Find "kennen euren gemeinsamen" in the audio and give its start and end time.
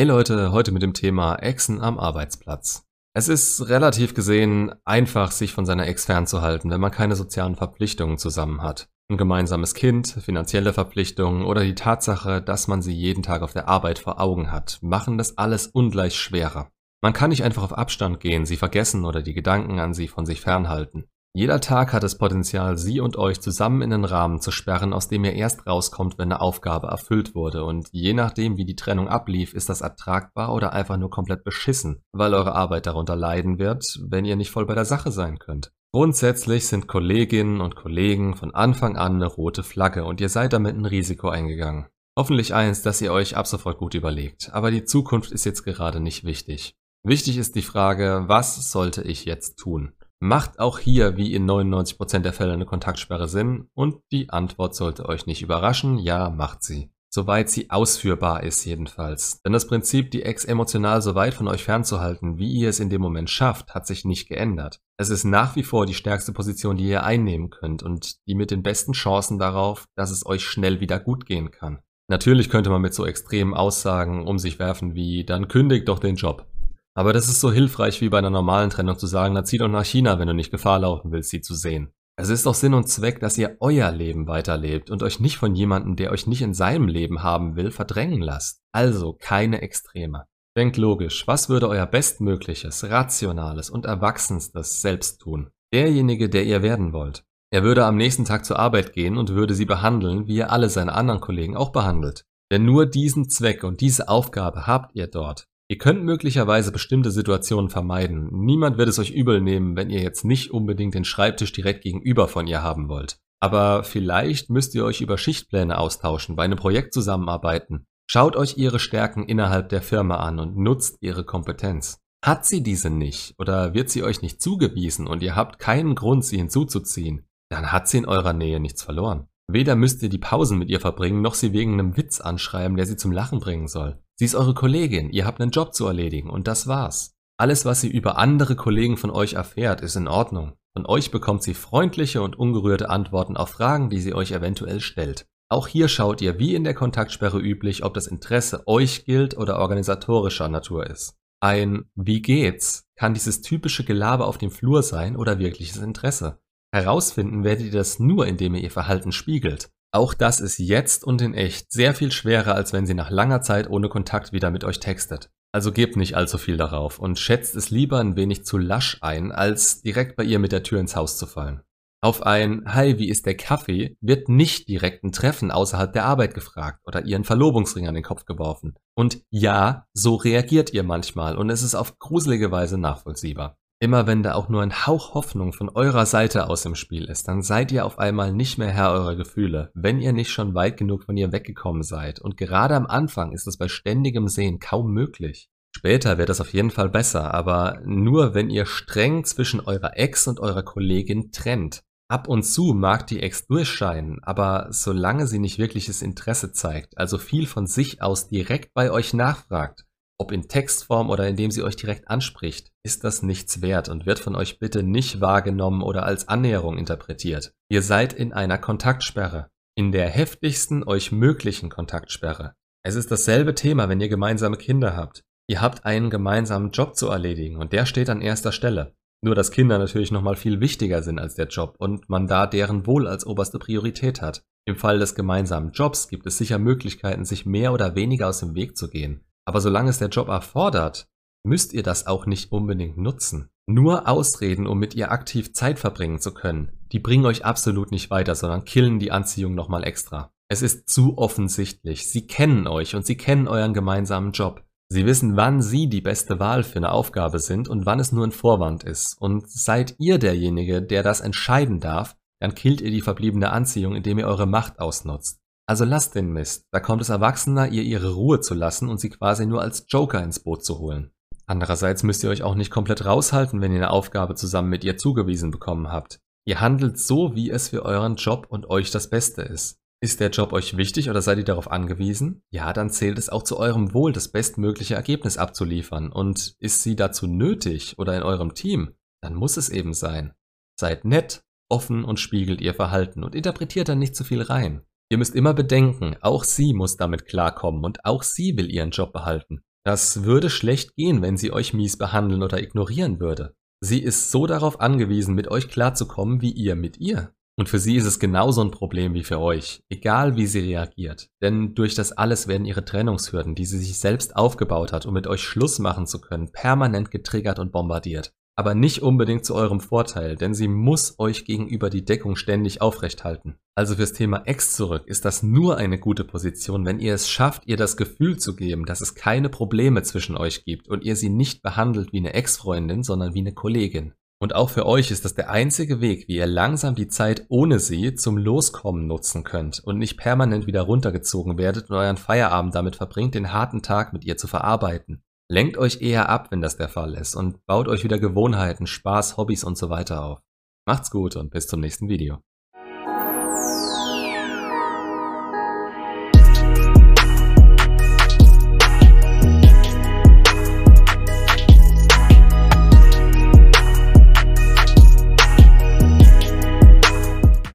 253.16-254.32